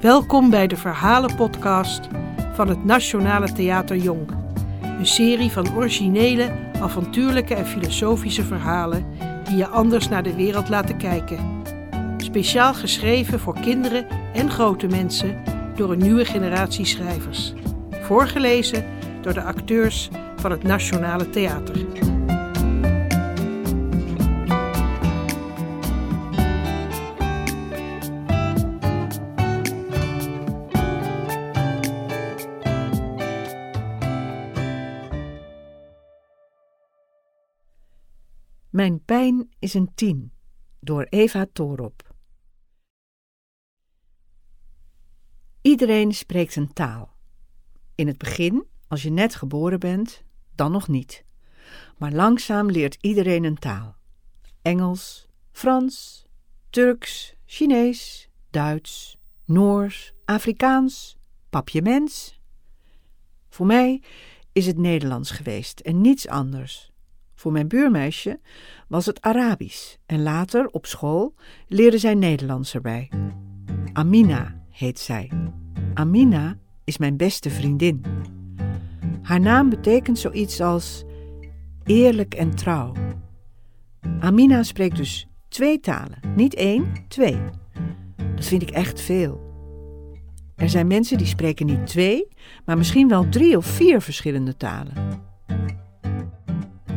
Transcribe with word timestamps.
Welkom 0.00 0.50
bij 0.50 0.66
de 0.66 0.76
Verhalenpodcast 0.76 2.00
van 2.52 2.68
het 2.68 2.84
Nationale 2.84 3.52
Theater 3.52 3.96
Jong. 3.96 4.30
Een 4.82 5.06
serie 5.06 5.50
van 5.50 5.74
originele, 5.74 6.52
avontuurlijke 6.80 7.54
en 7.54 7.66
filosofische 7.66 8.44
verhalen 8.44 9.06
die 9.44 9.56
je 9.56 9.66
anders 9.66 10.08
naar 10.08 10.22
de 10.22 10.34
wereld 10.34 10.68
laten 10.68 10.96
kijken. 10.96 11.62
Speciaal 12.16 12.74
geschreven 12.74 13.40
voor 13.40 13.60
kinderen 13.60 14.06
en 14.32 14.50
grote 14.50 14.86
mensen 14.86 15.42
door 15.74 15.92
een 15.92 16.02
nieuwe 16.02 16.24
generatie 16.24 16.84
schrijvers. 16.84 17.52
Voorgelezen 17.90 18.84
door 19.20 19.34
de 19.34 19.42
acteurs 19.42 20.10
van 20.36 20.50
het 20.50 20.62
Nationale 20.62 21.30
Theater. 21.30 21.76
Mijn 38.76 39.04
pijn 39.04 39.50
is 39.58 39.74
een 39.74 39.94
tien, 39.94 40.32
door 40.80 41.02
Eva 41.02 41.46
Torop. 41.52 42.14
Iedereen 45.62 46.14
spreekt 46.14 46.56
een 46.56 46.72
taal. 46.72 47.16
In 47.94 48.06
het 48.06 48.18
begin, 48.18 48.66
als 48.88 49.02
je 49.02 49.10
net 49.10 49.34
geboren 49.34 49.80
bent, 49.80 50.22
dan 50.54 50.72
nog 50.72 50.88
niet. 50.88 51.24
Maar 51.98 52.12
langzaam 52.12 52.70
leert 52.70 52.98
iedereen 53.00 53.44
een 53.44 53.58
taal. 53.58 53.96
Engels, 54.62 55.26
Frans, 55.52 56.26
Turks, 56.70 57.34
Chinees, 57.44 58.30
Duits, 58.50 59.16
Noors, 59.44 60.12
Afrikaans, 60.24 61.16
Papiaments. 61.50 62.40
Voor 63.48 63.66
mij 63.66 64.02
is 64.52 64.66
het 64.66 64.78
Nederlands 64.78 65.30
geweest 65.30 65.80
en 65.80 66.00
niets 66.00 66.28
anders. 66.28 66.94
Voor 67.46 67.54
mijn 67.54 67.68
buurmeisje 67.68 68.40
was 68.88 69.06
het 69.06 69.20
Arabisch 69.20 69.94
en 70.06 70.22
later 70.22 70.66
op 70.66 70.86
school 70.86 71.34
leerde 71.66 71.98
zij 71.98 72.14
Nederlands 72.14 72.74
erbij. 72.74 73.10
Amina 73.92 74.62
heet 74.70 74.98
zij. 74.98 75.30
Amina 75.94 76.58
is 76.84 76.98
mijn 76.98 77.16
beste 77.16 77.50
vriendin. 77.50 78.04
Haar 79.22 79.40
naam 79.40 79.68
betekent 79.68 80.18
zoiets 80.18 80.60
als 80.60 81.04
eerlijk 81.84 82.34
en 82.34 82.54
trouw. 82.54 82.92
Amina 84.20 84.62
spreekt 84.62 84.96
dus 84.96 85.28
twee 85.48 85.80
talen, 85.80 86.18
niet 86.34 86.54
één, 86.54 86.92
twee. 87.08 87.38
Dat 88.34 88.44
vind 88.44 88.62
ik 88.62 88.70
echt 88.70 89.00
veel. 89.00 89.40
Er 90.56 90.68
zijn 90.68 90.86
mensen 90.86 91.18
die 91.18 91.26
spreken 91.26 91.66
niet 91.66 91.86
twee, 91.86 92.28
maar 92.64 92.76
misschien 92.76 93.08
wel 93.08 93.28
drie 93.28 93.56
of 93.56 93.66
vier 93.66 94.00
verschillende 94.00 94.56
talen. 94.56 95.25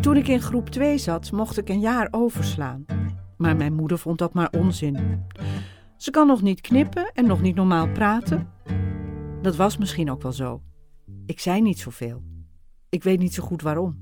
Toen 0.02 0.18
ik 0.18 0.28
in 0.28 0.42
groep 0.42 0.70
2 0.70 0.98
zat, 0.98 1.32
mocht 1.32 1.58
ik 1.58 1.70
een 1.70 1.80
jaar 1.80 2.08
overslaan. 2.12 2.86
Maar 3.38 3.56
mijn 3.56 3.74
moeder 3.74 3.98
vond 3.98 4.18
dat 4.18 4.34
maar 4.34 4.50
onzin. 4.52 5.26
Ze 5.98 6.12
kan 6.12 6.28
nog 6.28 6.42
niet 6.42 6.62
knippen 6.62 7.12
en 7.14 7.28
nog 7.28 7.42
niet 7.42 7.56
normaal 7.56 7.92
praten. 7.92 8.50
Dat 9.42 9.56
was 9.56 9.78
misschien 9.78 10.12
ook 10.12 10.22
wel 10.22 10.32
zo. 10.32 10.62
Ik 11.26 11.40
zei 11.40 11.62
niet 11.62 11.80
zoveel. 11.80 12.24
Ik 12.90 13.04
weet 13.04 13.20
niet 13.20 13.34
zo 13.34 13.44
goed 13.44 13.62
waarom. 13.62 14.00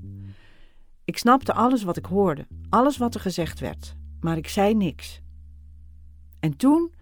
Ik 1.04 1.18
snapte 1.18 1.52
alles 1.52 1.82
wat 1.82 1.96
ik 1.96 2.06
hoorde, 2.06 2.46
alles 2.68 2.96
wat 2.96 3.14
er 3.14 3.20
gezegd 3.20 3.60
werd, 3.60 3.96
maar 4.20 4.36
ik 4.36 4.48
zei 4.48 4.74
niks. 4.74 5.22
En 6.40 6.56
toen 6.56 6.92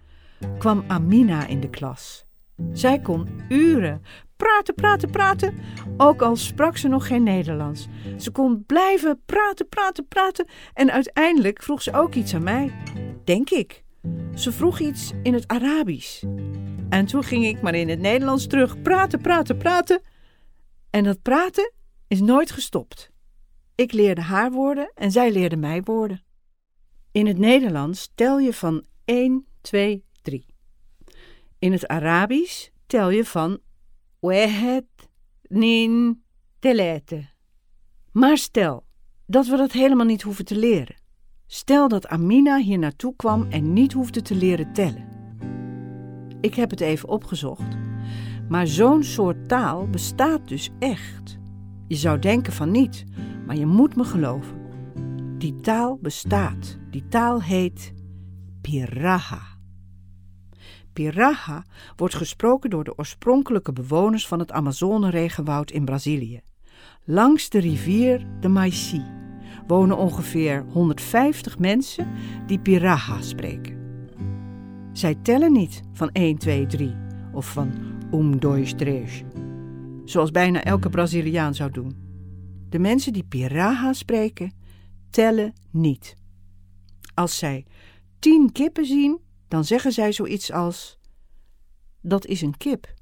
kwam 0.58 0.84
Amina 0.86 1.47
in 1.47 1.60
de 1.60 1.70
klas. 1.70 2.27
Zij 2.72 3.00
kon 3.00 3.28
uren 3.48 4.03
praten, 4.36 4.74
praten, 4.74 5.10
praten, 5.10 5.54
ook 5.96 6.22
al 6.22 6.36
sprak 6.36 6.76
ze 6.76 6.88
nog 6.88 7.06
geen 7.06 7.22
Nederlands. 7.22 7.86
Ze 8.19 8.30
kon 8.30 8.64
blijven 8.66 9.22
praten, 9.26 9.69
praten, 9.69 10.08
praten 10.08 10.47
en 10.74 10.92
uiteindelijk 10.92 11.62
vroeg 11.62 11.82
ze 11.82 11.92
ook 11.92 12.14
iets 12.14 12.34
aan 12.34 12.42
mij. 12.42 12.72
Denk 13.25 13.50
ik. 13.50 13.84
Ze 14.34 14.52
vroeg 14.52 14.80
iets 14.80 15.12
in 15.22 15.34
het 15.34 15.48
Arabisch. 15.48 16.22
En 16.88 17.06
toen 17.06 17.25
ging 17.25 17.46
ik 17.46 17.62
maar 17.62 17.75
in 17.75 17.88
het 17.88 18.00
Nederlands 18.00 18.46
terug 18.46 18.82
praten, 18.82 19.20
praten, 19.20 19.56
praten. 19.56 20.02
En 20.91 21.04
dat 21.04 21.22
praten 21.22 21.72
is 22.08 22.20
nooit 22.20 22.50
gestopt. 22.50 23.10
Ik 23.75 23.92
leerde 23.92 24.20
haar 24.20 24.50
woorden 24.50 24.91
en 24.94 25.10
zij 25.10 25.32
leerde 25.32 25.56
mij 25.56 25.82
woorden. 25.82 26.25
In 27.12 27.26
het 27.26 27.38
Nederlands 27.38 28.10
tel 28.14 28.38
je 28.38 28.52
van 28.52 28.84
1, 29.04 29.46
2, 29.60 30.04
3. 30.22 30.46
In 31.58 31.72
het 31.72 31.86
Arabisch 31.86 32.69
tel 32.86 33.10
je 33.10 33.25
van 33.25 33.60
Wehet 34.26 35.09
nin 35.48 36.22
telete. 36.59 37.28
Maar 38.12 38.38
stel 38.38 38.84
dat 39.26 39.47
we 39.47 39.56
dat 39.56 39.72
helemaal 39.72 40.06
niet 40.06 40.22
hoeven 40.22 40.44
te 40.44 40.56
leren. 40.56 40.97
Stel 41.47 41.88
dat 41.88 42.06
Amina 42.06 42.59
hier 42.59 42.78
naartoe 42.78 43.16
kwam 43.16 43.47
en 43.50 43.72
niet 43.72 43.92
hoefde 43.92 44.22
te 44.22 44.34
leren 44.34 44.72
tellen. 44.72 45.09
Ik 46.41 46.54
heb 46.54 46.70
het 46.70 46.81
even 46.81 47.09
opgezocht. 47.09 47.76
Maar 48.48 48.66
zo'n 48.66 49.03
soort 49.03 49.48
taal 49.48 49.88
bestaat 49.88 50.48
dus 50.48 50.70
echt. 50.78 51.38
Je 51.88 51.97
zou 51.97 52.19
denken 52.19 52.53
van 52.53 52.70
niet, 52.70 53.04
maar 53.47 53.56
je 53.56 53.66
moet 53.66 53.97
me 53.97 54.04
geloven. 54.04 54.58
Die 55.38 55.60
taal 55.60 55.98
bestaat. 56.00 56.78
Die 56.91 57.08
taal 57.08 57.43
heet 57.43 57.93
Piraha. 58.60 59.56
Piraha 60.96 61.64
wordt 61.96 62.14
gesproken 62.14 62.70
door 62.70 62.84
de 62.84 62.98
oorspronkelijke 62.98 63.72
bewoners 63.72 64.26
van 64.26 64.38
het 64.38 64.52
Amazone-regenwoud 64.52 65.70
in 65.70 65.84
Brazilië. 65.84 66.40
Langs 67.04 67.48
de 67.48 67.58
rivier 67.58 68.26
de 68.40 68.48
Maici 68.48 69.04
wonen 69.66 69.96
ongeveer 69.96 70.64
150 70.72 71.58
mensen 71.58 72.08
die 72.46 72.58
Piraha 72.58 73.20
spreken. 73.20 73.76
Zij 74.92 75.14
tellen 75.14 75.52
niet 75.52 75.82
van 75.92 76.10
1, 76.12 76.38
2, 76.38 76.66
3 76.66 76.94
of 77.32 77.52
van 77.52 77.72
um, 78.12 78.40
dois, 78.40 78.74
três, 78.74 79.24
zoals 80.04 80.30
bijna 80.30 80.62
elke 80.62 80.88
Braziliaan 80.88 81.54
zou 81.54 81.70
doen. 81.70 81.96
De 82.68 82.78
mensen 82.78 83.12
die 83.12 83.24
Piraha 83.24 83.92
spreken, 83.92 84.52
tellen 85.10 85.52
niet. 85.70 86.16
Als 87.14 87.38
zij 87.38 87.66
tien 88.18 88.52
kippen 88.52 88.86
zien, 88.86 89.24
dan 89.48 89.64
zeggen 89.64 89.92
zij 89.92 90.12
zoiets 90.12 90.52
als: 90.52 90.98
Dat 92.00 92.26
is 92.26 92.40
een 92.40 92.56
kip. 92.56 92.94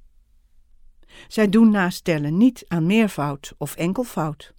Zij 1.28 1.48
doen 1.48 1.70
naast 1.70 2.04
tellen 2.04 2.36
niet 2.36 2.64
aan 2.68 2.86
meervoud 2.86 3.52
of 3.58 3.76
enkelvoud. 3.76 4.54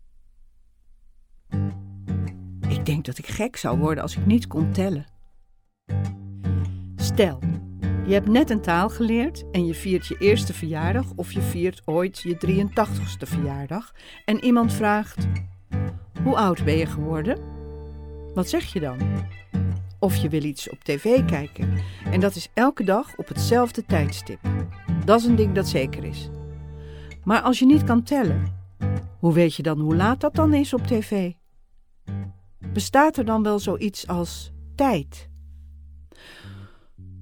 Ik 2.68 2.86
denk 2.86 3.06
dat 3.06 3.18
ik 3.18 3.28
gek 3.28 3.56
zou 3.56 3.78
worden 3.78 4.04
als 4.04 4.16
ik 4.16 4.26
niet 4.26 4.48
kon 4.48 4.72
tellen. 4.72 5.06
Stel, 6.96 7.40
je 8.06 8.14
hebt 8.14 8.28
net 8.28 8.50
een 8.50 8.62
taal 8.62 8.90
geleerd 8.90 9.44
en 9.52 9.66
je 9.66 9.74
viert 9.74 10.08
je 10.08 10.18
eerste 10.18 10.54
verjaardag 10.54 11.06
of 11.16 11.32
je 11.32 11.42
viert 11.42 11.82
ooit 11.86 12.20
je 12.20 12.38
83ste 12.48 13.28
verjaardag 13.28 13.94
en 14.26 14.44
iemand 14.44 14.74
vraagt: 14.74 15.28
Hoe 16.24 16.36
oud 16.36 16.64
ben 16.66 16.78
je 16.78 16.86
geworden? 16.86 17.40
Wat 18.34 18.50
zeg 18.50 18.74
je 18.74 18.80
dan? 18.80 18.98
Of 20.00 20.16
je 20.16 20.30
wil 20.30 20.44
iets 20.44 20.70
op 20.70 20.84
tv 20.84 21.26
kijken. 21.26 21.78
En 22.12 22.20
dat 22.20 22.36
is 22.36 22.50
elke 22.54 22.84
dag 22.84 23.18
op 23.18 23.28
hetzelfde 23.28 23.86
tijdstip. 23.86 24.40
Dat 25.06 25.20
is 25.20 25.26
een 25.26 25.36
ding 25.36 25.54
dat 25.54 25.68
zeker 25.68 26.04
is. 26.04 26.30
Maar 27.24 27.42
als 27.42 27.60
je 27.60 27.66
niet 27.66 27.84
kan 27.84 28.04
tellen, 28.04 28.54
hoe 29.20 29.34
weet 29.34 29.56
je 29.56 29.64
dan 29.64 29.80
hoe 29.80 29.96
laat 29.96 30.22
dat 30.22 30.36
dan 30.36 30.54
is 30.54 30.74
op 30.74 30.88
tv? 30.88 31.34
Bestaat 32.74 33.18
er 33.18 33.26
dan 33.26 33.44
wel 33.44 33.60
zoiets 33.60 34.08
als 34.08 34.52
tijd? 34.76 35.30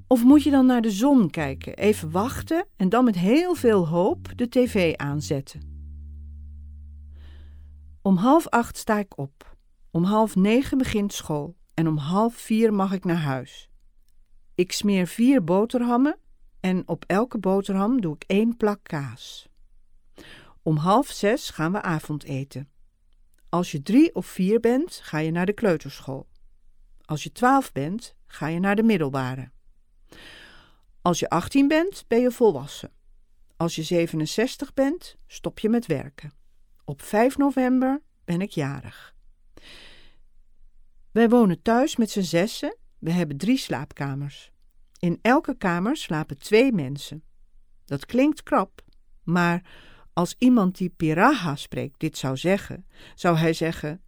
Of 0.07 0.23
moet 0.23 0.43
je 0.43 0.51
dan 0.51 0.65
naar 0.65 0.81
de 0.81 0.91
zon 0.91 1.29
kijken, 1.29 1.73
even 1.73 2.11
wachten 2.11 2.65
en 2.75 2.89
dan 2.89 3.05
met 3.05 3.15
heel 3.15 3.55
veel 3.55 3.87
hoop 3.87 4.31
de 4.35 4.49
tv 4.49 4.95
aanzetten? 4.95 5.71
Om 8.01 8.15
half 8.15 8.47
acht 8.47 8.77
sta 8.77 8.99
ik 8.99 9.17
op. 9.17 9.57
Om 9.91 10.03
half 10.03 10.35
negen 10.35 10.77
begint 10.77 11.13
school 11.13 11.55
en 11.73 11.87
om 11.87 11.97
half 11.97 12.35
vier 12.35 12.73
mag 12.73 12.91
ik 12.91 13.03
naar 13.03 13.21
huis. 13.21 13.69
Ik 14.55 14.71
smeer 14.71 15.07
vier 15.07 15.43
boterhammen 15.43 16.17
en 16.59 16.87
op 16.87 17.03
elke 17.07 17.37
boterham 17.37 18.01
doe 18.01 18.15
ik 18.15 18.23
één 18.27 18.57
plak 18.57 18.79
kaas. 18.83 19.49
Om 20.61 20.77
half 20.77 21.07
zes 21.07 21.49
gaan 21.49 21.71
we 21.71 21.81
avondeten. 21.81 22.69
Als 23.49 23.71
je 23.71 23.81
drie 23.81 24.15
of 24.15 24.25
vier 24.25 24.59
bent, 24.59 24.99
ga 25.03 25.17
je 25.17 25.31
naar 25.31 25.45
de 25.45 25.53
kleuterschool. 25.53 26.27
Als 27.05 27.23
je 27.23 27.31
twaalf 27.31 27.71
bent, 27.71 28.15
ga 28.25 28.47
je 28.47 28.59
naar 28.59 28.75
de 28.75 28.83
middelbare. 28.83 29.51
Als 31.01 31.19
je 31.19 31.29
18 31.29 31.67
bent, 31.67 32.05
ben 32.07 32.19
je 32.19 32.31
volwassen. 32.31 32.91
Als 33.57 33.75
je 33.75 33.83
67 33.83 34.73
bent, 34.73 35.17
stop 35.27 35.59
je 35.59 35.69
met 35.69 35.85
werken. 35.85 36.33
Op 36.85 37.01
5 37.01 37.37
november 37.37 38.01
ben 38.25 38.41
ik 38.41 38.49
jarig. 38.49 39.12
Wij 41.13 41.29
wonen 41.29 41.61
thuis 41.61 41.95
met 41.95 42.09
z'n 42.09 42.21
zessen. 42.21 42.77
We 42.99 43.11
hebben 43.11 43.37
drie 43.37 43.57
slaapkamers. 43.57 44.51
In 44.99 45.19
elke 45.21 45.57
kamer 45.57 45.97
slapen 45.97 46.37
twee 46.37 46.71
mensen. 46.71 47.23
Dat 47.85 48.05
klinkt 48.05 48.43
krap, 48.43 48.81
maar 49.23 49.65
als 50.13 50.35
iemand 50.37 50.77
die 50.77 50.89
Piraha 50.89 51.55
spreekt 51.55 51.99
dit 51.99 52.17
zou 52.17 52.37
zeggen, 52.37 52.85
zou 53.15 53.37
hij 53.37 53.53
zeggen: 53.53 54.01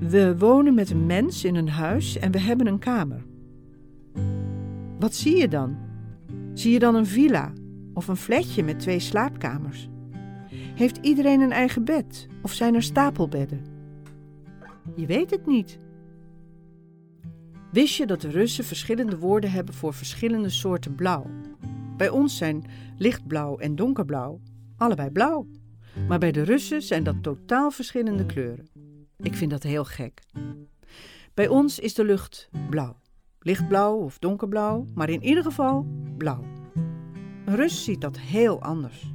We 0.00 0.38
wonen 0.38 0.74
met 0.74 0.90
een 0.90 1.06
mens 1.06 1.44
in 1.44 1.54
een 1.54 1.68
huis 1.68 2.16
en 2.16 2.30
we 2.30 2.38
hebben 2.38 2.66
een 2.66 2.78
kamer. 2.78 3.24
Wat 4.98 5.14
zie 5.14 5.36
je 5.36 5.48
dan? 5.48 5.76
Zie 6.52 6.72
je 6.72 6.78
dan 6.78 6.94
een 6.94 7.06
villa 7.06 7.52
of 7.94 8.08
een 8.08 8.16
flatje 8.16 8.62
met 8.62 8.80
twee 8.80 8.98
slaapkamers? 8.98 9.88
Heeft 10.74 10.96
iedereen 10.96 11.40
een 11.40 11.52
eigen 11.52 11.84
bed 11.84 12.26
of 12.42 12.52
zijn 12.52 12.74
er 12.74 12.82
stapelbedden? 12.82 13.73
Je 14.96 15.06
weet 15.06 15.30
het 15.30 15.46
niet. 15.46 15.78
Wist 17.72 17.96
je 17.96 18.06
dat 18.06 18.20
de 18.20 18.30
Russen 18.30 18.64
verschillende 18.64 19.18
woorden 19.18 19.50
hebben 19.50 19.74
voor 19.74 19.94
verschillende 19.94 20.50
soorten 20.50 20.94
blauw? 20.94 21.30
Bij 21.96 22.08
ons 22.08 22.36
zijn 22.36 22.64
lichtblauw 22.98 23.58
en 23.58 23.76
donkerblauw 23.76 24.40
allebei 24.76 25.10
blauw. 25.10 25.46
Maar 26.08 26.18
bij 26.18 26.32
de 26.32 26.42
Russen 26.42 26.82
zijn 26.82 27.04
dat 27.04 27.22
totaal 27.22 27.70
verschillende 27.70 28.26
kleuren. 28.26 28.68
Ik 29.16 29.34
vind 29.34 29.50
dat 29.50 29.62
heel 29.62 29.84
gek. 29.84 30.22
Bij 31.34 31.48
ons 31.48 31.78
is 31.78 31.94
de 31.94 32.04
lucht 32.04 32.48
blauw. 32.70 33.00
Lichtblauw 33.38 33.96
of 33.96 34.18
donkerblauw, 34.18 34.86
maar 34.94 35.10
in 35.10 35.22
ieder 35.22 35.42
geval 35.42 35.86
blauw. 36.16 36.44
Een 37.44 37.56
Rus 37.56 37.84
ziet 37.84 38.00
dat 38.00 38.18
heel 38.18 38.62
anders. 38.62 39.12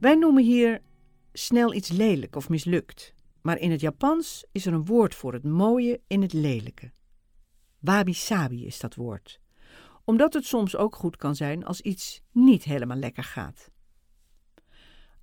Wij 0.00 0.14
noemen 0.14 0.44
hier 0.44 0.80
snel 1.32 1.74
iets 1.74 1.90
lelijk 1.90 2.36
of 2.36 2.48
mislukt. 2.48 3.14
Maar 3.42 3.58
in 3.58 3.70
het 3.70 3.80
Japans 3.80 4.44
is 4.52 4.66
er 4.66 4.72
een 4.72 4.84
woord 4.84 5.14
voor 5.14 5.32
het 5.32 5.44
mooie 5.44 6.00
in 6.06 6.22
het 6.22 6.32
lelijke. 6.32 6.92
Wabi-sabi 7.78 8.66
is 8.66 8.78
dat 8.78 8.94
woord. 8.94 9.40
Omdat 10.04 10.32
het 10.32 10.44
soms 10.44 10.76
ook 10.76 10.96
goed 10.96 11.16
kan 11.16 11.36
zijn 11.36 11.64
als 11.64 11.80
iets 11.80 12.22
niet 12.30 12.64
helemaal 12.64 12.96
lekker 12.96 13.24
gaat. 13.24 13.70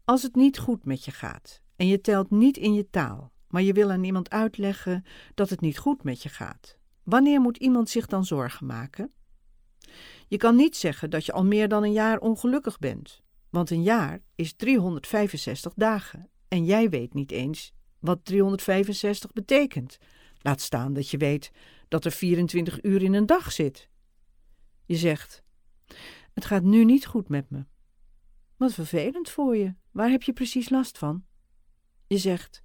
Als 0.03 0.23
het 0.23 0.35
niet 0.35 0.57
goed 0.57 0.85
met 0.85 1.05
je 1.05 1.11
gaat 1.11 1.61
en 1.75 1.87
je 1.87 2.01
telt 2.01 2.31
niet 2.31 2.57
in 2.57 2.73
je 2.73 2.89
taal, 2.89 3.31
maar 3.47 3.61
je 3.61 3.73
wil 3.73 3.91
aan 3.91 4.03
iemand 4.03 4.29
uitleggen 4.29 5.05
dat 5.33 5.49
het 5.49 5.61
niet 5.61 5.77
goed 5.77 6.03
met 6.03 6.23
je 6.23 6.29
gaat, 6.29 6.77
wanneer 7.03 7.41
moet 7.41 7.57
iemand 7.57 7.89
zich 7.89 8.05
dan 8.05 8.25
zorgen 8.25 8.65
maken? 8.65 9.11
Je 10.27 10.37
kan 10.37 10.55
niet 10.55 10.77
zeggen 10.77 11.09
dat 11.09 11.25
je 11.25 11.31
al 11.31 11.45
meer 11.45 11.67
dan 11.67 11.83
een 11.83 11.91
jaar 11.91 12.19
ongelukkig 12.19 12.79
bent, 12.79 13.21
want 13.49 13.69
een 13.69 13.83
jaar 13.83 14.19
is 14.35 14.53
365 14.53 15.73
dagen 15.73 16.29
en 16.47 16.65
jij 16.65 16.89
weet 16.89 17.13
niet 17.13 17.31
eens 17.31 17.73
wat 17.99 18.25
365 18.25 19.33
betekent. 19.33 19.97
Laat 20.41 20.61
staan 20.61 20.93
dat 20.93 21.09
je 21.09 21.17
weet 21.17 21.51
dat 21.87 22.05
er 22.05 22.11
24 22.11 22.83
uur 22.83 23.03
in 23.03 23.13
een 23.13 23.25
dag 23.25 23.51
zit. 23.51 23.89
Je 24.85 24.95
zegt: 24.95 25.43
Het 26.33 26.45
gaat 26.45 26.63
nu 26.63 26.85
niet 26.85 27.05
goed 27.05 27.29
met 27.29 27.49
me. 27.49 27.65
Wat 28.57 28.73
vervelend 28.73 29.29
voor 29.29 29.57
je. 29.57 29.73
Waar 29.91 30.09
heb 30.09 30.23
je 30.23 30.33
precies 30.33 30.69
last 30.69 30.97
van? 30.97 31.23
Je 32.07 32.17
zegt: 32.17 32.63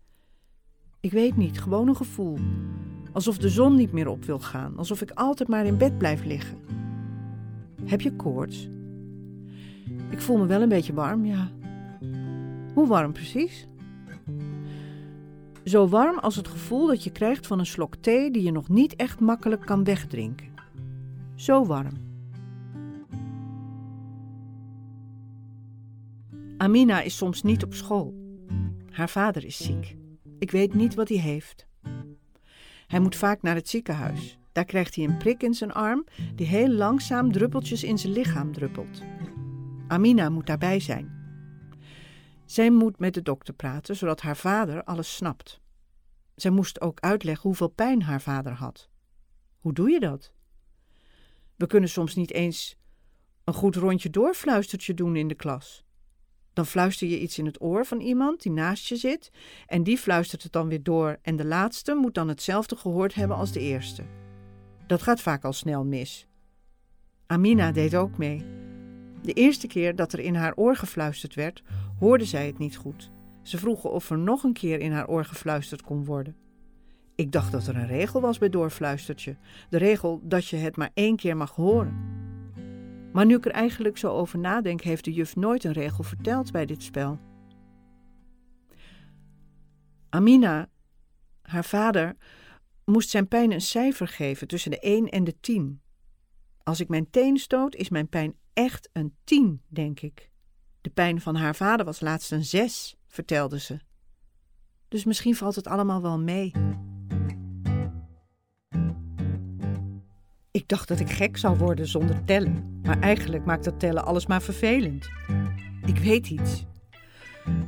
Ik 1.01 1.13
weet 1.13 1.37
niet, 1.37 1.61
gewoon 1.61 1.89
een 1.89 1.97
gevoel. 1.97 2.39
Alsof 3.13 3.39
de 3.39 3.49
zon 3.49 3.77
niet 3.77 3.93
meer 3.93 4.09
op 4.09 4.25
wil 4.25 4.39
gaan, 4.39 4.77
alsof 4.77 5.01
ik 5.01 5.11
altijd 5.11 5.49
maar 5.49 5.67
in 5.67 5.79
bed 5.79 5.99
blijf 5.99 6.25
liggen. 6.25 6.59
Heb 7.85 8.01
je 8.01 8.17
koorts? 8.17 8.69
Ik 10.11 10.21
voel 10.21 10.39
me 10.39 10.47
wel 10.47 10.63
een 10.63 10.69
beetje 10.69 10.93
warm, 10.93 11.25
ja. 11.25 11.51
Hoe 12.75 12.87
warm 12.87 13.13
precies? 13.13 13.69
Zo 15.65 15.89
warm 15.89 16.19
als 16.19 16.37
het 16.37 16.49
gevoel 16.49 16.87
dat 16.87 17.05
je 17.05 17.11
krijgt 17.11 17.47
van 17.47 17.59
een 17.59 17.67
slok 17.67 17.97
thee 17.97 18.31
die 18.31 18.43
je 18.43 18.53
nog 18.53 18.69
niet 18.69 18.97
echt 18.97 19.21
makkelijk 19.21 19.67
kan 19.67 19.85
wegdrinken. 19.85 20.47
Zo 21.35 21.67
warm. 21.67 22.11
Amina 26.57 27.01
is 27.01 27.17
soms 27.17 27.43
niet 27.43 27.65
op 27.65 27.75
school. 27.75 28.15
Haar 28.91 29.09
vader 29.09 29.45
is 29.45 29.57
ziek. 29.57 29.97
Ik 30.39 30.51
weet 30.51 30.75
niet 30.75 30.95
wat 30.95 31.09
hij 31.09 31.19
heeft. 31.19 31.67
Hij 32.87 33.01
moet 33.01 33.17
vaak 33.17 33.43
naar 33.43 33.55
het 33.55 33.69
ziekenhuis. 33.69 34.39
Daar 34.53 34.65
krijgt 34.65 34.95
hij 34.95 35.05
een 35.05 35.17
prik 35.17 35.43
in 35.43 35.55
zijn 35.55 35.73
arm 35.73 36.05
die 36.35 36.47
heel 36.47 36.69
langzaam 36.69 37.33
druppeltjes 37.33 37.85
in 37.85 37.99
zijn 37.99 38.13
lichaam 38.13 38.53
druppelt. 38.53 39.03
Amina 39.89 40.29
moet 40.29 40.47
daarbij 40.47 40.81
zijn. 40.81 41.22
Zij 42.53 42.71
moet 42.71 42.99
met 42.99 43.15
de 43.15 43.23
dokter 43.23 43.55
praten 43.55 43.97
zodat 43.97 44.21
haar 44.21 44.37
vader 44.37 44.85
alles 44.85 45.15
snapt. 45.15 45.61
Zij 46.35 46.51
moest 46.51 46.81
ook 46.81 47.01
uitleggen 47.01 47.43
hoeveel 47.43 47.69
pijn 47.69 48.03
haar 48.03 48.21
vader 48.21 48.53
had. 48.53 48.89
Hoe 49.59 49.73
doe 49.73 49.91
je 49.91 50.01
dat? 50.01 50.33
We 51.57 51.67
kunnen 51.67 51.89
soms 51.89 52.15
niet 52.15 52.33
eens 52.33 52.77
een 53.45 53.55
goed 53.55 53.77
rondje 53.77 54.11
doorfluistertje 54.11 54.95
doen 54.95 55.17
in 55.17 55.29
de 55.29 55.35
klas. 55.35 55.85
Dan 56.53 56.67
fluister 56.67 57.09
je 57.09 57.21
iets 57.21 57.39
in 57.39 57.47
het 57.47 57.63
oor 57.63 57.87
van 57.87 58.01
iemand 58.01 58.43
die 58.43 58.53
naast 58.53 58.87
je 58.87 58.97
zit 58.97 59.31
en 59.67 59.83
die 59.83 59.99
fluistert 59.99 60.43
het 60.43 60.53
dan 60.53 60.69
weer 60.69 60.83
door 60.83 61.19
en 61.23 61.37
de 61.37 61.45
laatste 61.45 61.95
moet 61.95 62.15
dan 62.15 62.29
hetzelfde 62.29 62.77
gehoord 62.77 63.15
hebben 63.15 63.37
als 63.37 63.53
de 63.53 63.61
eerste. 63.61 64.05
Dat 64.87 65.03
gaat 65.03 65.21
vaak 65.21 65.45
al 65.45 65.53
snel 65.53 65.85
mis. 65.85 66.27
Amina 67.27 67.73
deed 67.73 67.95
ook 67.95 68.19
mee. 68.19 68.45
De 69.23 69.33
eerste 69.33 69.67
keer 69.67 69.97
dat 69.97 70.13
er 70.13 70.19
in 70.19 70.35
haar 70.35 70.55
oor 70.55 70.77
gefluisterd 70.77 71.35
werd, 71.35 71.63
hoorde 72.03 72.25
zij 72.25 72.47
het 72.47 72.59
niet 72.59 72.77
goed. 72.77 73.11
Ze 73.43 73.59
vroegen 73.59 73.91
of 73.91 74.11
er 74.11 74.19
nog 74.19 74.43
een 74.43 74.53
keer 74.53 74.81
in 74.81 74.93
haar 74.93 75.09
oor 75.09 75.25
gefluisterd 75.25 75.83
kon 75.83 76.05
worden. 76.05 76.37
Ik 77.15 77.33
dacht 77.33 77.53
dat 77.53 77.67
er 77.67 77.77
een 77.77 77.87
regel 77.87 78.21
was 78.21 78.39
bij 78.39 78.49
doorfluistertje. 78.49 79.37
De 79.71 79.79
regel 79.79 80.21
dat 80.23 80.47
je 80.47 80.57
het 80.57 80.77
maar 80.77 80.91
één 80.95 81.17
keer 81.17 81.37
mag 81.37 81.55
horen. 81.55 81.95
Maar 83.13 83.27
nu 83.27 83.37
ik 83.37 83.45
er 83.45 83.51
eigenlijk 83.51 83.99
zo 83.99 84.13
over 84.13 84.39
nadenk, 84.39 84.81
heeft 84.81 85.05
de 85.05 85.13
juf 85.13 85.37
nooit 85.37 85.65
een 85.65 85.73
regel 85.73 86.05
verteld 86.05 86.53
bij 86.53 86.67
dit 86.67 86.83
spel. 86.83 87.19
Amina, 90.09 90.69
haar 91.43 91.65
vader, 91.65 92.17
moest 92.85 93.11
zijn 93.11 93.29
pijn 93.29 93.53
een 93.53 93.61
cijfer 93.61 94.09
geven 94.09 94.49
tussen 94.49 94.71
de 94.71 94.81
1 94.81 95.09
en 95.09 95.25
de 95.25 95.41
10. 95.41 95.81
Als 96.63 96.81
ik 96.81 96.89
mijn 96.89 97.11
teen 97.11 97.37
stoot, 97.37 97.75
is 97.75 97.89
mijn 97.89 98.09
pijn 98.09 98.35
echt 98.53 98.91
een 98.93 99.17
10, 99.25 99.63
denk 99.69 100.01
ik. 100.01 100.32
De 100.83 100.91
pijn 100.91 101.21
van 101.21 101.37
haar 101.37 101.57
vader 101.57 101.87
was 101.87 102.01
laatst 102.01 102.33
een 102.33 102.45
6, 102.45 102.97
vertelde 103.07 103.61
ze. 103.61 103.79
Dus 104.89 105.05
misschien 105.05 105.35
valt 105.37 105.55
het 105.55 105.67
allemaal 105.67 106.03
wel 106.03 106.19
mee. 106.19 106.53
Ik 110.51 110.69
dacht 110.69 110.89
dat 110.89 111.01
ik 111.01 111.11
gek 111.11 111.37
zou 111.37 111.59
worden 111.59 111.89
zonder 111.89 112.25
tellen, 112.25 112.81
maar 112.83 113.01
eigenlijk 113.01 113.45
maakt 113.45 113.65
dat 113.65 113.81
tellen 113.81 114.05
alles 114.05 114.27
maar 114.27 114.43
vervelend. 114.43 115.09
Ik 115.85 115.99
weet 115.99 116.29
iets. 116.29 116.65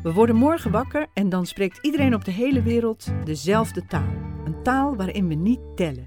We 0.03 0.13
worden 0.13 0.37
morgen 0.37 0.71
wakker 0.71 1.07
en 1.13 1.29
dan 1.29 1.47
spreekt 1.47 1.79
iedereen 1.83 2.15
op 2.15 2.25
de 2.25 2.31
hele 2.31 2.63
wereld 2.63 3.07
dezelfde 3.25 3.87
taal. 3.87 4.15
Een 4.45 4.63
taal 4.63 4.97
waarin 4.97 5.29
we 5.29 5.35
niet 5.35 5.61
tellen. 5.77 6.05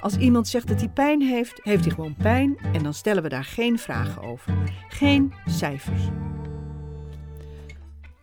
Als 0.00 0.16
iemand 0.16 0.48
zegt 0.48 0.68
dat 0.68 0.80
hij 0.80 0.88
pijn 0.88 1.22
heeft, 1.22 1.60
heeft 1.62 1.84
hij 1.84 1.94
gewoon 1.94 2.14
pijn 2.14 2.58
en 2.72 2.82
dan 2.82 2.94
stellen 2.94 3.22
we 3.22 3.28
daar 3.28 3.44
geen 3.44 3.78
vragen 3.78 4.22
over. 4.22 4.52
Geen 4.88 5.32
cijfers. 5.46 6.02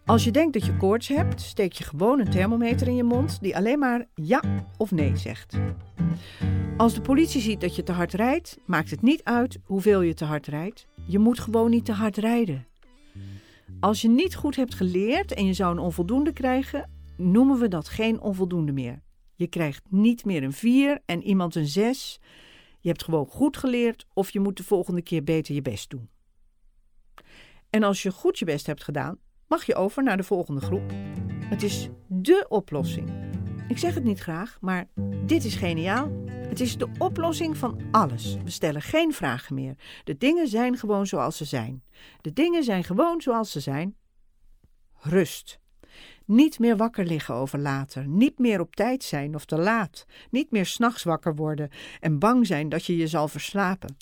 Als 0.05 0.23
je 0.23 0.31
denkt 0.31 0.53
dat 0.53 0.65
je 0.65 0.77
koorts 0.77 1.07
hebt, 1.07 1.41
steek 1.41 1.73
je 1.73 1.83
gewoon 1.83 2.19
een 2.19 2.29
thermometer 2.29 2.87
in 2.87 2.95
je 2.95 3.03
mond 3.03 3.37
die 3.41 3.55
alleen 3.55 3.79
maar 3.79 4.05
ja 4.15 4.41
of 4.77 4.91
nee 4.91 5.15
zegt. 5.17 5.57
Als 6.77 6.93
de 6.93 7.01
politie 7.01 7.41
ziet 7.41 7.61
dat 7.61 7.75
je 7.75 7.83
te 7.83 7.91
hard 7.91 8.13
rijdt, 8.13 8.57
maakt 8.65 8.89
het 8.89 9.01
niet 9.01 9.23
uit 9.23 9.59
hoeveel 9.63 10.01
je 10.01 10.13
te 10.13 10.25
hard 10.25 10.47
rijdt. 10.47 10.87
Je 11.07 11.19
moet 11.19 11.39
gewoon 11.39 11.69
niet 11.69 11.85
te 11.85 11.91
hard 11.91 12.17
rijden. 12.17 12.67
Als 13.79 14.01
je 14.01 14.09
niet 14.09 14.35
goed 14.35 14.55
hebt 14.55 14.75
geleerd 14.75 15.33
en 15.33 15.45
je 15.45 15.53
zou 15.53 15.71
een 15.71 15.83
onvoldoende 15.83 16.33
krijgen, 16.33 16.89
noemen 17.17 17.59
we 17.59 17.67
dat 17.67 17.89
geen 17.89 18.21
onvoldoende 18.21 18.71
meer. 18.71 19.04
Je 19.35 19.47
krijgt 19.47 19.83
niet 19.89 20.25
meer 20.25 20.43
een 20.43 20.53
4 20.53 21.01
en 21.05 21.23
iemand 21.23 21.55
een 21.55 21.67
6. 21.67 22.19
Je 22.79 22.87
hebt 22.87 23.03
gewoon 23.03 23.27
goed 23.27 23.57
geleerd 23.57 24.05
of 24.13 24.31
je 24.31 24.39
moet 24.39 24.57
de 24.57 24.63
volgende 24.63 25.01
keer 25.01 25.23
beter 25.23 25.55
je 25.55 25.61
best 25.61 25.89
doen. 25.89 26.09
En 27.69 27.83
als 27.83 28.03
je 28.03 28.11
goed 28.11 28.39
je 28.39 28.45
best 28.45 28.65
hebt 28.65 28.83
gedaan, 28.83 29.17
mag 29.47 29.65
je 29.65 29.75
over 29.75 30.03
naar 30.03 30.17
de 30.17 30.23
volgende 30.23 30.61
groep. 30.61 30.91
Het 31.45 31.63
is 31.63 31.89
dé 32.07 32.45
oplossing. 32.47 33.33
Ik 33.67 33.77
zeg 33.77 33.93
het 33.93 34.03
niet 34.03 34.19
graag, 34.19 34.57
maar 34.61 34.87
dit 35.25 35.43
is 35.43 35.55
geniaal. 35.55 36.11
Het 36.27 36.59
is 36.59 36.77
de 36.77 36.87
oplossing 36.97 37.57
van 37.57 37.81
alles. 37.91 38.37
We 38.43 38.49
stellen 38.49 38.81
geen 38.81 39.13
vragen 39.13 39.55
meer. 39.55 39.75
De 40.03 40.17
dingen 40.17 40.47
zijn 40.47 40.77
gewoon 40.77 41.07
zoals 41.07 41.37
ze 41.37 41.45
zijn. 41.45 41.83
De 42.21 42.33
dingen 42.33 42.63
zijn 42.63 42.83
gewoon 42.83 43.21
zoals 43.21 43.51
ze 43.51 43.59
zijn. 43.59 43.95
Rust. 44.93 45.59
Niet 46.25 46.59
meer 46.59 46.77
wakker 46.77 47.05
liggen 47.05 47.35
over 47.35 47.59
later. 47.59 48.07
Niet 48.07 48.39
meer 48.39 48.59
op 48.59 48.75
tijd 48.75 49.03
zijn 49.03 49.35
of 49.35 49.45
te 49.45 49.57
laat. 49.57 50.05
Niet 50.29 50.51
meer 50.51 50.65
s'nachts 50.65 51.03
wakker 51.03 51.35
worden 51.35 51.69
en 51.99 52.19
bang 52.19 52.47
zijn 52.47 52.69
dat 52.69 52.85
je 52.85 52.97
je 52.97 53.07
zal 53.07 53.27
verslapen. 53.27 53.97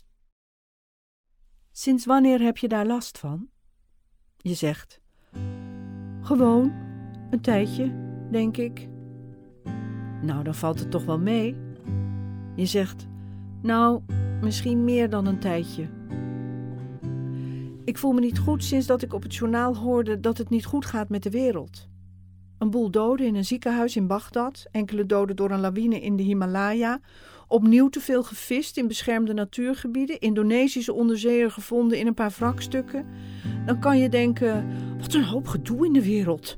Sinds 1.72 2.06
wanneer 2.06 2.40
heb 2.40 2.58
je 2.58 2.68
daar 2.68 2.86
last 2.86 3.18
van? 3.18 3.48
Je 4.38 4.54
zegt: 4.54 5.02
Gewoon, 6.22 6.72
een 7.30 7.42
tijdje, 7.42 7.92
denk 8.32 8.58
ik. 8.58 8.88
Nou, 10.22 10.44
dan 10.44 10.56
valt 10.56 10.80
het 10.80 10.92
toch 10.92 11.06
wel 11.06 11.20
mee. 11.20 11.56
Je 12.56 12.66
zegt: 12.66 13.08
Nou, 13.62 14.02
misschien 14.42 14.84
meer 14.84 15.10
dan 15.10 15.26
een 15.26 15.40
tijdje. 15.40 15.90
Ik 17.86 17.98
voel 17.98 18.12
me 18.12 18.20
niet 18.20 18.40
goed 18.40 18.64
sinds 18.64 18.86
dat 18.86 19.02
ik 19.02 19.14
op 19.14 19.24
het 19.24 19.36
journaal 19.36 19.76
hoorde 19.76 20.20
dat 20.20 20.38
het 20.38 20.50
niet 20.50 20.66
goed 20.66 20.86
gaat 20.86 21.10
met 21.10 21.24
de 21.24 21.30
wereld. 21.30 21.90
Een 22.58 22.70
boel 22.70 22.92
doden 22.92 23.26
in 23.26 23.36
een 23.36 23.46
ziekenhuis 23.46 23.96
in 23.96 24.08
Bagdad, 24.08 24.66
enkele 24.72 25.06
doden 25.06 25.36
door 25.36 25.52
een 25.52 25.60
lawine 25.60 26.02
in 26.02 26.16
de 26.16 26.24
Himalaya, 26.24 27.00
opnieuw 27.48 27.90
te 27.90 28.00
veel 28.00 28.24
gevist 28.24 28.78
in 28.78 28.88
beschermde 28.88 29.34
natuurgebieden, 29.34 30.20
Indonesische 30.20 30.94
onderzeeër 30.94 31.52
gevonden 31.52 32.00
in 32.00 32.08
een 32.08 32.14
paar 32.14 32.34
wrakstukken. 32.38 33.06
Dan 33.66 33.80
kan 33.80 34.00
je 34.00 34.10
denken: 34.10 34.66
wat 35.00 35.14
een 35.14 35.24
hoop 35.24 35.48
gedoe 35.48 35.86
in 35.86 35.94
de 35.94 36.04
wereld. 36.04 36.58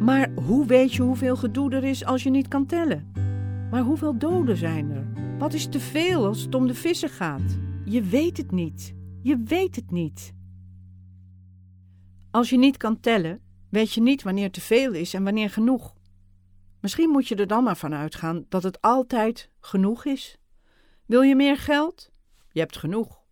Maar 0.00 0.30
hoe 0.46 0.66
weet 0.66 0.94
je 0.94 1.02
hoeveel 1.02 1.36
gedoe 1.36 1.70
er 1.70 1.84
is 1.84 2.04
als 2.04 2.22
je 2.22 2.30
niet 2.30 2.48
kan 2.48 2.66
tellen? 2.66 3.12
Maar 3.70 3.82
hoeveel 3.82 4.18
doden 4.18 4.56
zijn 4.56 4.90
er? 4.90 5.06
Wat 5.38 5.54
is 5.54 5.66
te 5.66 5.80
veel 5.80 6.26
als 6.26 6.42
het 6.42 6.54
om 6.54 6.66
de 6.66 6.74
vissen 6.74 7.08
gaat? 7.08 7.58
Je 7.84 8.02
weet 8.02 8.36
het 8.36 8.50
niet. 8.50 8.94
Je 9.24 9.42
weet 9.44 9.76
het 9.76 9.90
niet. 9.90 10.34
Als 12.30 12.50
je 12.50 12.58
niet 12.58 12.76
kan 12.76 13.00
tellen, 13.00 13.42
weet 13.70 13.92
je 13.92 14.00
niet 14.00 14.22
wanneer 14.22 14.50
te 14.50 14.60
veel 14.60 14.92
is 14.92 15.14
en 15.14 15.24
wanneer 15.24 15.50
genoeg. 15.50 15.94
Misschien 16.80 17.08
moet 17.08 17.28
je 17.28 17.34
er 17.34 17.46
dan 17.46 17.64
maar 17.64 17.76
van 17.76 17.94
uitgaan 17.94 18.46
dat 18.48 18.62
het 18.62 18.80
altijd 18.80 19.50
genoeg 19.60 20.04
is. 20.04 20.38
Wil 21.06 21.22
je 21.22 21.36
meer 21.36 21.56
geld? 21.56 22.10
Je 22.50 22.60
hebt 22.60 22.78
genoeg. 22.78 23.22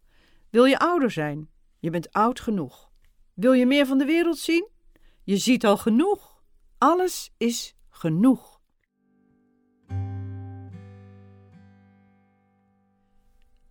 Wil 0.51 0.65
je 0.65 0.79
ouder 0.79 1.11
zijn? 1.11 1.49
Je 1.79 1.91
bent 1.91 2.13
oud 2.13 2.41
genoeg. 2.41 2.91
Wil 3.35 3.53
je 3.53 3.67
meer 3.67 3.87
van 3.87 3.99
de 3.99 4.05
wereld 4.05 4.39
zien? 4.39 4.69
Je 5.23 5.37
ziet 5.37 5.65
al 5.65 5.77
genoeg. 5.77 6.43
Alles 6.79 7.31
is 7.37 7.77
genoeg. 7.89 8.61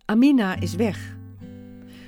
Amina 0.04 0.54
is 0.60 0.74
weg. 0.74 1.20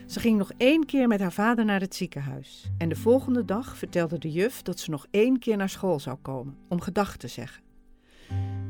Ze 0.07 0.21
ging 0.21 0.39
nog 0.39 0.53
één 0.57 0.87
keer 0.87 1.09
met 1.09 1.21
haar 1.21 1.33
vader 1.33 1.65
naar 1.65 1.81
het 1.81 1.95
ziekenhuis. 1.95 2.71
En 2.79 2.89
de 2.89 2.97
volgende 2.97 3.45
dag 3.45 3.77
vertelde 3.77 4.19
de 4.19 4.31
juf 4.31 4.63
dat 4.63 4.79
ze 4.81 4.91
nog 4.91 5.07
één 5.11 5.39
keer 5.39 5.57
naar 5.57 5.69
school 5.69 6.01
zou 6.01 6.17
komen 6.17 6.57
om 6.69 6.81
gedag 6.81 7.17
te 7.17 7.29
zeggen. 7.29 7.63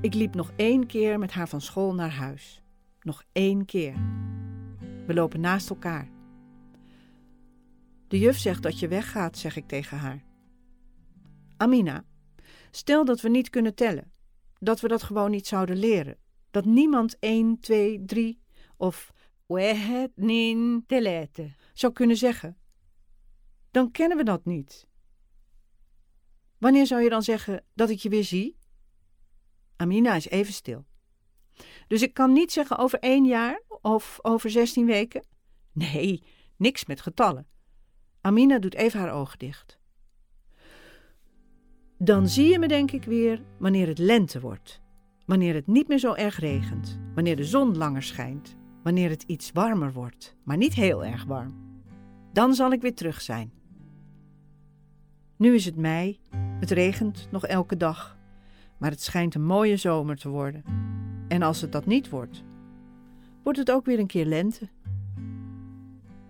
Ik 0.01 0.15
liep 0.15 0.35
nog 0.35 0.53
één 0.57 0.87
keer 0.87 1.19
met 1.19 1.33
haar 1.33 1.49
van 1.49 1.61
school 1.61 1.95
naar 1.95 2.11
huis. 2.11 2.63
Nog 3.01 3.23
één 3.33 3.65
keer. 3.65 3.95
We 5.07 5.15
lopen 5.15 5.41
naast 5.41 5.71
elkaar. 5.71 6.09
De 8.09 8.19
juf 8.19 8.39
zegt 8.39 8.63
dat 8.63 8.79
je 8.79 8.89
weggaat, 8.89 9.39
zeg 9.39 9.57
ik 9.57 9.69
tegen 9.69 9.99
haar. 9.99 10.25
Amina, 11.57 12.05
stel 12.71 13.05
dat 13.05 13.21
we 13.21 13.29
niet 13.29 13.51
kunnen 13.51 13.75
tellen. 13.75 14.13
Dat 14.59 14.81
we 14.81 14.89
dat 14.89 15.03
gewoon 15.03 15.31
niet 15.31 15.47
zouden 15.47 15.77
leren. 15.77 16.17
Dat 16.51 16.65
niemand 16.65 17.17
1, 17.19 17.61
2, 17.61 18.05
3 18.05 18.43
of 18.77 19.13
Wehet 19.47 20.11
nin 20.15 20.85
telete 20.87 21.55
zou 21.73 21.93
kunnen 21.93 22.17
zeggen. 22.17 22.57
Dan 23.71 23.91
kennen 23.91 24.17
we 24.17 24.25
dat 24.25 24.45
niet. 24.45 24.87
Wanneer 26.59 26.87
zou 26.87 27.03
je 27.03 27.09
dan 27.09 27.23
zeggen 27.23 27.65
dat 27.75 27.91
ik 27.91 27.99
je 27.99 28.09
weer 28.09 28.25
zie? 28.25 28.57
Amina 29.77 30.15
is 30.15 30.29
even 30.29 30.53
stil. 30.53 30.85
Dus 31.89 32.03
ik 32.03 32.15
kan 32.15 32.33
niet 32.33 32.53
zeggen 32.53 32.79
over 32.79 32.99
één 32.99 33.25
jaar 33.25 33.63
of 33.81 34.19
over 34.23 34.51
zestien 34.51 34.87
weken? 34.87 35.27
Nee, 35.73 36.23
niks 36.57 36.85
met 36.85 37.01
getallen. 37.01 37.47
Amina 38.21 38.59
doet 38.59 38.75
even 38.75 39.01
haar 39.01 39.13
ogen 39.13 39.39
dicht. 39.39 39.79
Dan 41.99 42.29
zie 42.29 42.49
je 42.49 42.59
me 42.59 42.69
denk 42.69 42.91
ik 42.91 43.05
weer 43.05 43.43
wanneer 43.59 43.87
het 43.87 43.99
lente 43.99 44.41
wordt. 44.41 44.81
Wanneer 45.27 45.55
het 45.55 45.67
niet 45.67 45.89
meer 45.89 45.99
zo 45.99 46.15
erg 46.15 46.39
regent. 46.39 46.99
Wanneer 47.15 47.37
de 47.37 47.45
zon 47.45 47.77
langer 47.77 48.03
schijnt. 48.03 48.57
Wanneer 48.85 49.11
het 49.11 49.23
iets 49.23 49.53
warmer 49.53 49.93
wordt, 49.93 50.37
maar 50.43 50.57
niet 50.57 50.75
heel 50.75 51.05
erg 51.05 51.25
warm. 51.25 51.55
Dan 52.33 52.55
zal 52.55 52.73
ik 52.73 52.81
weer 52.81 52.95
terug 52.95 53.21
zijn. 53.21 53.53
Nu 55.37 55.55
is 55.55 55.65
het 55.65 55.77
mei. 55.77 56.21
Het 56.61 56.71
regent 56.71 57.29
nog 57.31 57.47
elke 57.47 57.77
dag. 57.77 58.17
Maar 58.79 58.91
het 58.91 59.03
schijnt 59.03 59.35
een 59.35 59.45
mooie 59.45 59.77
zomer 59.77 60.17
te 60.17 60.29
worden. 60.29 60.65
En 61.29 61.43
als 61.43 61.61
het 61.61 61.73
dat 61.73 61.87
niet 61.87 62.09
wordt, 62.09 62.45
wordt 63.43 63.59
het 63.59 63.71
ook 63.71 63.85
weer 63.85 63.99
een 63.99 64.07
keer 64.07 64.27
lente. 64.27 64.69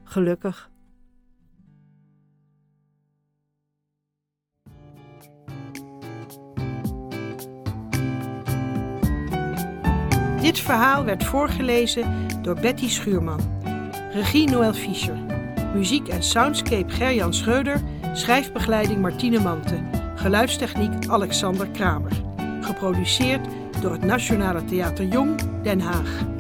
Gelukkig. 0.05 0.71
Dit 10.41 10.59
verhaal 10.59 11.05
werd 11.05 11.25
voorgelezen 11.25 12.34
door 12.45 12.55
Betty 12.55 12.89
Schuurman. 12.89 13.41
Regie 14.13 14.51
Noël 14.51 14.75
Fischer. 14.75 15.17
Muziek 15.75 16.09
en 16.09 16.23
soundscape 16.23 16.93
Gerjan 16.93 17.35
Schreuder. 17.35 17.81
Schrijfbegeleiding 18.15 19.01
Martine 19.01 19.41
Mante. 19.41 19.79
Geluidstechniek 20.15 21.09
Alexander 21.09 21.69
Kramer. 21.69 22.13
Geproduceerd 22.61 23.47
door 23.81 23.93
het 23.93 24.05
Nationale 24.05 24.65
Theater 24.65 25.05
Jong, 25.05 25.41
Den 25.63 25.81
Haag. 25.81 26.34